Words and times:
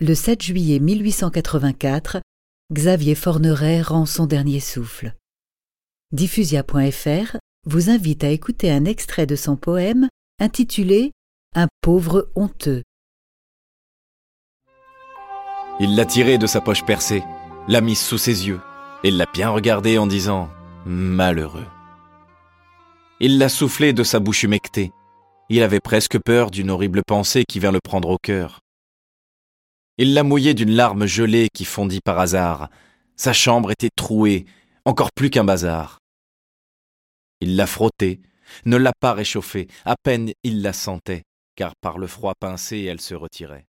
Le 0.00 0.14
7 0.14 0.40
juillet 0.40 0.78
1884, 0.78 2.20
Xavier 2.72 3.16
Forneret 3.16 3.82
rend 3.82 4.06
son 4.06 4.26
dernier 4.26 4.60
souffle. 4.60 5.12
Diffusia.fr 6.12 7.36
vous 7.66 7.90
invite 7.90 8.22
à 8.22 8.28
écouter 8.28 8.70
un 8.70 8.84
extrait 8.84 9.26
de 9.26 9.34
son 9.34 9.56
poème 9.56 10.08
intitulé 10.38 11.10
Un 11.56 11.66
pauvre 11.80 12.30
honteux. 12.36 12.84
Il 15.80 15.96
l'a 15.96 16.06
tiré 16.06 16.38
de 16.38 16.46
sa 16.46 16.60
poche 16.60 16.84
percée, 16.84 17.24
l'a 17.66 17.80
mise 17.80 17.98
sous 17.98 18.18
ses 18.18 18.46
yeux, 18.46 18.60
et 19.02 19.10
l'a 19.10 19.26
bien 19.34 19.50
regardé 19.50 19.98
en 19.98 20.06
disant 20.06 20.48
Malheureux. 20.86 21.66
Il 23.18 23.38
l'a 23.38 23.48
soufflé 23.48 23.92
de 23.92 24.04
sa 24.04 24.20
bouche 24.20 24.44
humectée. 24.44 24.92
Il 25.48 25.60
avait 25.64 25.80
presque 25.80 26.20
peur 26.20 26.52
d'une 26.52 26.70
horrible 26.70 27.02
pensée 27.04 27.42
qui 27.48 27.58
vint 27.58 27.72
le 27.72 27.80
prendre 27.82 28.10
au 28.10 28.18
cœur. 28.18 28.60
Il 30.00 30.14
l'a 30.14 30.22
mouillé 30.22 30.54
d'une 30.54 30.70
larme 30.70 31.06
gelée 31.06 31.48
qui 31.52 31.64
fondit 31.64 32.00
par 32.00 32.18
hasard. 32.20 32.70
Sa 33.16 33.32
chambre 33.32 33.72
était 33.72 33.90
trouée, 33.94 34.46
encore 34.84 35.10
plus 35.12 35.28
qu'un 35.28 35.44
bazar. 35.44 35.98
Il 37.40 37.56
l'a 37.56 37.66
frottée, 37.66 38.20
ne 38.64 38.76
l'a 38.76 38.92
pas 39.00 39.12
réchauffée, 39.12 39.68
à 39.84 39.96
peine 40.00 40.30
il 40.44 40.62
la 40.62 40.72
sentait, 40.72 41.24
car 41.56 41.72
par 41.80 41.98
le 41.98 42.06
froid 42.06 42.34
pincé 42.38 42.82
elle 42.84 43.00
se 43.00 43.14
retirait. 43.14 43.67